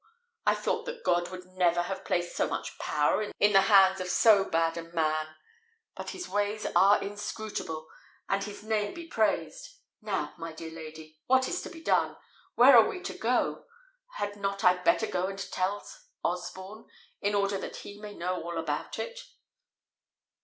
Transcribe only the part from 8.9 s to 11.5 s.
be praised! Now, my dear lady, what